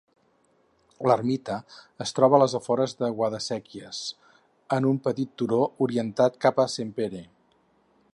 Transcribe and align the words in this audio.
L'ermita 1.09 1.57
es 2.05 2.13
troba 2.19 2.39
als 2.45 2.55
afores 2.59 2.95
de 3.03 3.09
Guadasséquies, 3.19 3.99
en 4.79 4.89
un 4.93 4.97
petit 5.09 5.37
turó 5.43 5.61
orientat 5.89 6.41
cap 6.47 6.63
a 6.65 6.67
Sempere. 6.79 7.23